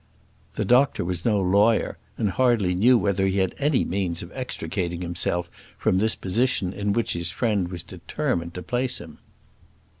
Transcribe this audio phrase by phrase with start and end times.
[0.53, 5.03] The doctor was no lawyer, and hardly knew whether he had any means of extricating
[5.03, 9.19] himself from this position in which his friend was determined to place him.